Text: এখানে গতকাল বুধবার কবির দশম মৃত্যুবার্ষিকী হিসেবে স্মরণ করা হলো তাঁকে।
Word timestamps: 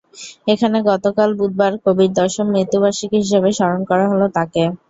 এখানে 0.47 0.77
গতকাল 0.89 1.29
বুধবার 1.39 1.73
কবির 1.83 2.11
দশম 2.17 2.45
মৃত্যুবার্ষিকী 2.53 3.17
হিসেবে 3.23 3.49
স্মরণ 3.57 3.81
করা 3.89 4.05
হলো 4.11 4.25
তাঁকে। 4.35 4.63